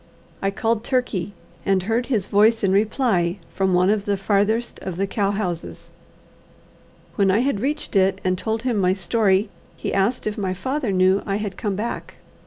[0.41, 4.95] I called Turkey, and heard his voice in reply from one of the farthest of
[4.97, 5.91] the cow houses.
[7.17, 10.91] When I had reached it and told him my story, he asked if my father
[10.91, 12.15] knew I had come back.